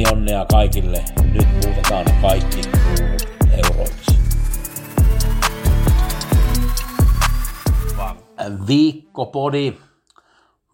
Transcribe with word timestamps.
Pelionnea 0.00 0.46
kaikille. 0.50 1.04
Nyt 1.32 1.48
muutetaan 1.52 2.04
kaikki 2.22 2.60
kruunut 2.60 3.28
euroiksi. 3.50 4.18
Viikkopodi. 8.66 9.76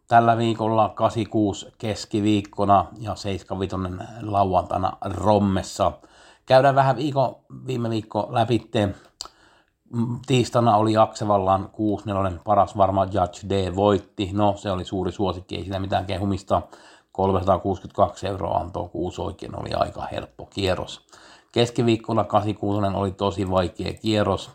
Tällä 0.09 0.37
viikolla 0.37 0.89
86 0.89 1.67
keskiviikkona 1.79 2.87
ja 3.01 3.15
75 3.15 3.77
lauantaina 4.23 4.93
Rommessa. 5.05 5.93
Käydään 6.47 6.75
vähän 6.75 6.97
viikon, 6.97 7.37
viime 7.67 7.91
viikko 7.91 8.29
läpi. 8.31 8.70
Tiistaina 10.27 10.77
oli 10.77 10.97
Aksevallan 10.97 11.70
6-4 12.34 12.39
paras 12.45 12.77
varma 12.77 13.05
Judge 13.05 13.48
D 13.48 13.75
voitti. 13.77 14.31
No 14.33 14.55
se 14.56 14.70
oli 14.70 14.84
suuri 14.84 15.12
suosikki, 15.12 15.56
ei 15.56 15.62
siinä 15.62 15.79
mitään 15.79 16.06
kehumista. 16.06 16.62
362 17.16 18.27
euroa 18.27 18.59
antoi 18.59 18.88
kuusi 18.88 19.20
oikein, 19.20 19.61
oli 19.61 19.73
aika 19.75 20.06
helppo 20.12 20.47
kierros. 20.47 21.06
Keskiviikkona 21.53 22.25
86 22.25 22.97
oli 22.97 23.12
tosi 23.12 23.50
vaikea 23.50 23.92
kierros. 23.92 24.50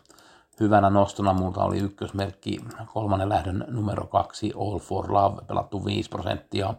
Hyvänä 0.60 0.90
nostona 0.90 1.32
multa 1.32 1.64
oli 1.64 1.78
ykkösmerkki 1.78 2.60
kolmannen 2.92 3.28
lähdön 3.28 3.64
numero 3.68 4.06
kaksi 4.06 4.52
All 4.60 4.78
for 4.78 5.12
Love, 5.12 5.42
pelattu 5.46 5.84
5 5.84 6.10
prosenttia. 6.10 6.74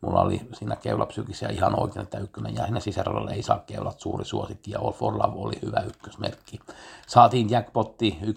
Mulla 0.00 0.20
oli 0.20 0.40
siinä 0.52 0.76
keulapsykisiä 0.76 1.48
ihan 1.48 1.80
oikein, 1.80 2.02
että 2.02 2.18
ykkönen 2.18 2.54
jäi 2.54 2.66
sinne 2.66 2.80
sisäradalle, 2.80 3.32
ei 3.32 3.42
saa 3.42 3.58
keulat 3.66 4.00
suuri 4.00 4.24
suosikki 4.24 4.70
ja 4.70 4.78
All 4.80 4.92
for 4.92 5.18
Love 5.18 5.34
oli 5.36 5.58
hyvä 5.62 5.80
ykkösmerkki. 5.80 6.60
Saatiin 7.06 7.50
jackpotti 7.50 8.18
1,5 8.22 8.28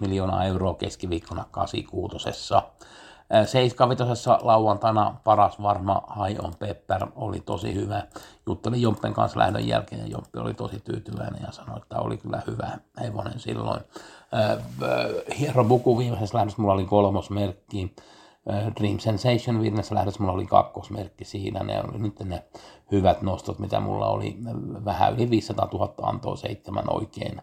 miljoonaa 0.00 0.44
euroa 0.44 0.74
keskiviikkona 0.74 1.44
86. 1.50 2.52
75 3.44 4.30
lauantaina 4.42 5.14
paras 5.24 5.62
varma 5.62 6.02
Hai 6.06 6.36
on 6.42 6.52
Pepper 6.58 7.06
oli 7.14 7.40
tosi 7.40 7.74
hyvä. 7.74 8.02
Juttelin 8.46 8.82
Jompen 8.82 9.14
kanssa 9.14 9.38
lähdön 9.38 9.68
jälkeen 9.68 10.00
ja 10.00 10.06
Jomppi 10.06 10.38
oli 10.38 10.54
tosi 10.54 10.80
tyytyväinen 10.80 11.42
ja 11.46 11.52
sanoi, 11.52 11.78
että 11.78 11.98
oli 11.98 12.16
kyllä 12.16 12.42
hyvä 12.46 12.78
hevonen 13.00 13.40
silloin. 13.40 13.80
Hierro 15.38 15.64
Buku 15.64 15.98
viimeisessä 15.98 16.38
lähdössä 16.38 16.62
mulla 16.62 16.74
oli 16.74 16.84
kolmosmerkki. 16.84 17.94
Dream 18.80 18.98
Sensation 18.98 19.60
viidennessä 19.60 19.94
lähdössä 19.94 20.20
mulla 20.20 20.32
oli 20.32 20.46
kakkosmerkki 20.46 21.24
siinä. 21.24 21.62
Ne 21.62 21.82
oli 21.82 21.98
nyt 21.98 22.20
ne 22.20 22.44
hyvät 22.92 23.22
nostot, 23.22 23.58
mitä 23.58 23.80
mulla 23.80 24.08
oli. 24.08 24.36
Vähän 24.84 25.14
yli 25.14 25.30
500 25.30 25.68
000 25.72 25.94
antoa, 26.02 26.36
seitsemän 26.36 26.84
oikein. 26.90 27.42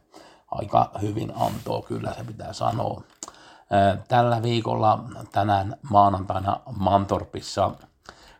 Aika 0.52 0.91
hyvin 1.02 1.33
antoa, 1.36 1.81
kyllä 1.81 2.14
se 2.14 2.23
pitää 2.23 2.53
sanoa. 2.53 3.02
Tällä 4.08 4.42
viikolla 4.44 5.03
tänään 5.31 5.75
maanantaina 5.89 6.59
Mantorpissa 6.78 7.72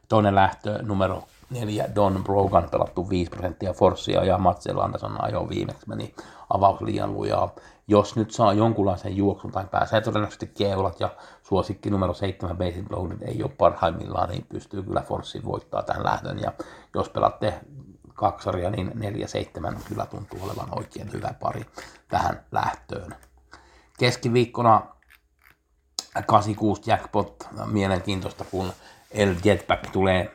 toinen 0.08 0.36
lähtö 0.36 0.84
numero 0.84 1.24
neljä 1.50 1.90
Don 1.96 2.24
Brogan 2.24 2.70
pelattu 2.72 3.10
5 3.10 3.32
prosenttia 3.32 3.74
Forssia 3.74 4.24
ja 4.24 4.38
Matsel 4.38 4.80
Anderson 4.80 5.24
ajo 5.24 5.50
viimeksi 5.50 5.90
meni 5.90 6.16
avaus 6.50 6.82
liian 6.82 7.14
lujaa. 7.14 7.52
Jos 7.88 8.16
nyt 8.16 8.32
saa 8.32 8.54
jonkunlaisen 8.54 9.18
juoksun 9.18 9.52
tai 9.52 9.66
pääsee 9.72 10.02
todennäköisesti 10.02 10.48
keulat 10.48 11.00
ja 11.00 11.10
suosikki 11.44 11.90
numero 11.90 12.14
7 12.14 12.58
Basic 12.58 12.88
Blow 12.88 13.12
ei 13.22 13.44
ole 13.44 13.52
parhaimmillaan, 13.58 14.30
niin 14.30 14.46
pystyy 14.50 14.84
kyllä 14.84 15.02
Forssin 15.02 15.46
voittaa 15.46 15.84
tämän 15.84 16.04
lähdön. 16.04 16.40
Ja 16.40 16.54
jos 16.96 17.10
pelatte 17.10 17.60
kaksaria, 18.14 18.70
niin 18.70 18.92
4-7 19.72 19.80
kyllä 19.88 20.06
tuntuu 20.06 20.40
olevan 20.44 20.78
oikein 20.80 21.12
hyvä 21.14 21.34
pari 21.40 21.66
tähän 22.08 22.46
lähtöön. 22.52 23.16
Keskiviikkona 24.00 24.82
86 26.16 26.82
jackpot, 26.86 27.48
mielenkiintoista, 27.66 28.46
kun 28.52 28.74
El 29.12 29.36
Jetpack 29.44 29.92
tulee 29.92 30.32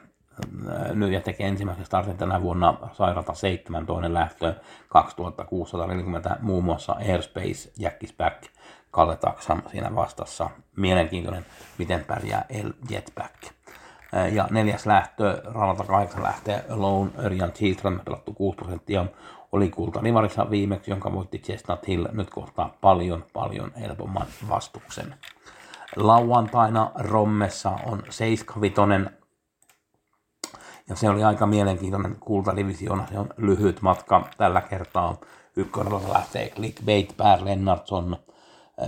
äh, 0.69 0.95
nyt 0.95 1.12
ja 1.12 1.21
tekee 1.21 1.49
ensimmäisen 1.49 1.87
startin 1.87 2.17
tänä 2.17 2.43
vuonna 2.43 2.75
sairaalta 2.93 3.35
7 3.35 3.87
toinen 3.87 4.15
lähtö 4.15 4.55
2640 4.89 6.37
muun 6.41 6.65
muassa 6.65 6.93
Airspace, 6.93 7.73
Jackisback, 7.79 8.43
Kalle 8.91 9.17
Taksam 9.17 9.62
siinä 9.71 9.95
vastassa. 9.95 10.51
Mielenkiintoinen, 10.77 11.47
miten 11.79 12.05
pärjää 12.05 12.45
El 12.49 12.73
Jetpack. 12.91 13.35
Äh, 14.17 14.33
ja 14.35 14.49
neljäs 14.51 14.87
lähtö, 14.87 15.43
radalta 15.45 15.85
8 15.85 16.23
lähtee 16.23 16.65
Alone, 16.71 17.11
Örjan 17.19 17.53
Children, 17.53 18.01
pelattu 18.05 18.33
6 18.33 18.56
prosenttia, 18.56 19.06
oli 19.55 19.71
kulta 19.71 20.01
Rivarissa 20.01 20.51
viimeksi, 20.51 20.91
jonka 20.91 21.12
voitti 21.12 21.39
Chestnut 21.39 21.89
Hill, 21.89 22.06
nyt 22.12 22.31
kohtaa 22.31 22.77
paljon, 22.81 23.25
paljon 23.33 23.73
helpomman 23.81 24.27
vastuksen. 24.49 25.15
Lauantaina 25.97 26.91
Rommessa 26.94 27.71
on 27.71 28.03
75 28.10 28.75
ja 30.88 30.97
se 30.97 31.09
oli 31.09 31.25
aika 31.25 31.47
mielenkiintoinen 31.47 32.16
kultadivisiona. 32.21 33.06
Se 33.06 33.19
on 33.19 33.28
lyhyt 33.37 33.82
matka 33.82 34.28
tällä 34.37 34.60
kertaa. 34.60 35.16
Ykkönen 35.56 35.93
lähtee 36.12 36.50
Clickbait, 36.50 37.16
Per 37.16 37.44
Lennartson, 37.44 38.16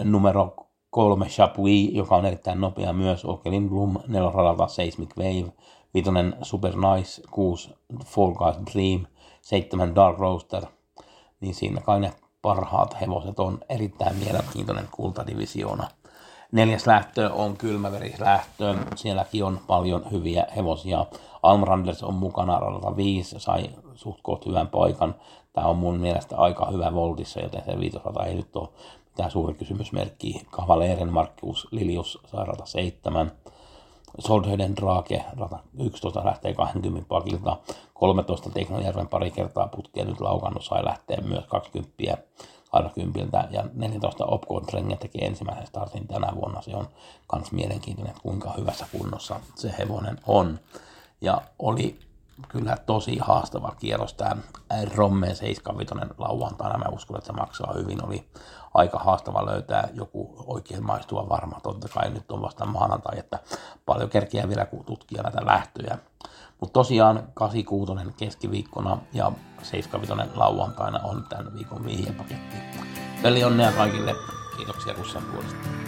numero 0.04 0.56
kolme 0.90 1.26
Chapuis, 1.26 1.94
joka 1.94 2.16
on 2.16 2.26
erittäin 2.26 2.60
nopea 2.60 2.92
myös, 2.92 3.24
Okelin 3.24 3.68
Bloom, 3.68 3.96
nelosradalta 4.08 4.68
Seismic 4.68 5.16
Wave, 5.18 5.52
vitonen 5.94 6.36
Super 6.42 6.72
Nice, 6.76 7.22
kuusi 7.30 7.74
Fall 8.04 8.32
Guys 8.32 8.56
Dream, 8.74 9.06
seitsemän 9.40 9.94
Dark 9.94 10.18
Roaster, 10.18 10.62
niin 11.40 11.54
siinä 11.54 11.80
kai 11.80 12.00
ne 12.00 12.12
parhaat 12.42 13.00
hevoset 13.00 13.38
on 13.40 13.58
erittäin 13.68 14.16
mielenkiintoinen 14.16 14.88
kultadivisiona. 14.90 15.88
Neljäs 16.52 16.86
lähtö 16.86 17.30
on 17.32 17.56
kylmäverislähtö. 17.56 18.74
Sielläkin 18.94 19.44
on 19.44 19.60
paljon 19.66 20.10
hyviä 20.10 20.46
hevosia. 20.56 21.06
Almranders 21.42 22.02
on 22.02 22.14
mukana 22.14 22.60
radalta 22.60 22.96
5, 22.96 23.40
sai 23.40 23.70
suht 23.94 24.20
koht 24.22 24.46
hyvän 24.46 24.68
paikan. 24.68 25.14
Tämä 25.52 25.66
on 25.66 25.76
mun 25.76 25.96
mielestä 26.00 26.36
aika 26.36 26.70
hyvä 26.70 26.94
voltissa, 26.94 27.40
joten 27.40 27.62
se 27.64 27.78
viitosrata 27.80 28.24
ei 28.24 28.34
nyt 28.34 28.56
ole 28.56 28.68
mitään 29.08 29.30
suuri 29.30 29.54
kysymysmerkki. 29.54 30.46
Kavaleeren 30.50 31.12
Markus 31.12 31.68
Lilius 31.70 32.18
sai 32.26 32.46
rata 32.46 32.66
7. 32.66 33.32
Soldhöden 34.18 34.76
Drake, 34.76 35.24
rata 35.38 35.58
11 35.78 36.24
lähtee 36.24 36.54
20 36.54 37.08
pakilta. 37.08 37.56
13 37.94 38.50
Teknojärven 38.50 39.08
pari 39.08 39.30
kertaa 39.30 39.68
putkeen 39.68 40.06
nyt 40.06 40.20
laukannut, 40.20 40.64
sai 40.64 40.84
lähteä 40.84 41.18
myös 41.20 41.44
20 41.46 41.92
20 42.82 43.48
ja 43.50 43.64
14 43.75 44.25
Opcon 44.25 44.66
Trenge 44.66 44.97
teki 44.97 45.25
ensimmäisen 45.25 45.66
startin 45.66 46.09
tänä 46.09 46.32
vuonna. 46.34 46.62
Se 46.62 46.76
on 46.76 46.88
myös 47.32 47.53
mielenkiintoinen, 47.53 48.14
kuinka 48.22 48.53
hyvässä 48.59 48.87
kunnossa 48.92 49.41
se 49.54 49.75
hevonen 49.78 50.20
on. 50.26 50.60
Ja 51.20 51.42
oli 51.59 51.98
kyllä 52.48 52.76
tosi 52.86 53.19
haastava 53.19 53.75
kierros 53.78 54.15
tämä 54.15 54.36
Romme 54.94 55.34
75 55.34 56.15
lauantaina. 56.19 56.78
Mä 56.78 56.84
uskon, 56.91 57.16
että 57.16 57.26
se 57.26 57.32
maksaa 57.32 57.75
hyvin. 57.78 58.04
Oli 58.04 58.28
aika 58.75 58.98
haastava 58.98 59.47
löytää 59.47 59.88
joku 59.94 60.44
oikein 60.47 60.84
maistuva 60.84 61.28
varma. 61.28 61.60
Totta 61.60 61.88
kai 61.88 62.10
nyt 62.10 62.32
on 62.32 62.42
vasta 62.42 62.66
maanantai, 62.66 63.19
että 63.19 63.38
paljon 63.86 64.10
kerkiä 64.10 64.48
vielä 64.48 64.66
tutkia 64.86 65.22
näitä 65.22 65.47
lähtöjä. 65.47 65.98
Mutta 66.60 66.72
tosiaan 66.72 67.28
86 67.34 67.92
keskiviikkona 68.16 68.98
ja 69.12 69.32
75 69.62 70.36
lauantaina 70.38 71.00
on 71.04 71.24
tämän 71.28 71.54
viikon 71.54 71.84
vihjepaketti. 71.84 72.56
Peli 73.22 73.44
onnea 73.44 73.72
kaikille. 73.72 74.14
Kiitoksia 74.56 74.92
Russan 74.92 75.22
puolesta. 75.22 75.85